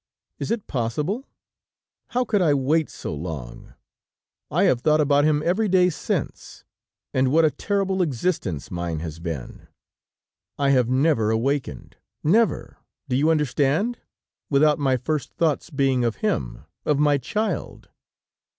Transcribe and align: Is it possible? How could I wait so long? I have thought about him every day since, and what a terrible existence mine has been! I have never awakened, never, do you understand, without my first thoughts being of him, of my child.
Is 0.39 0.49
it 0.49 0.65
possible? 0.65 1.27
How 2.07 2.25
could 2.25 2.41
I 2.41 2.55
wait 2.55 2.89
so 2.89 3.13
long? 3.13 3.75
I 4.49 4.63
have 4.63 4.81
thought 4.81 4.99
about 4.99 5.25
him 5.25 5.43
every 5.45 5.69
day 5.69 5.91
since, 5.91 6.63
and 7.13 7.31
what 7.31 7.45
a 7.45 7.51
terrible 7.51 8.01
existence 8.01 8.71
mine 8.71 9.01
has 9.01 9.19
been! 9.19 9.67
I 10.57 10.71
have 10.71 10.89
never 10.89 11.29
awakened, 11.29 11.97
never, 12.23 12.77
do 13.07 13.15
you 13.15 13.29
understand, 13.29 13.99
without 14.49 14.79
my 14.79 14.97
first 14.97 15.33
thoughts 15.35 15.69
being 15.69 16.03
of 16.03 16.15
him, 16.25 16.65
of 16.83 16.97
my 16.97 17.19
child. 17.19 17.89